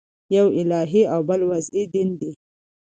[0.35, 2.31] یو الهي او بل وضعي دین دئ.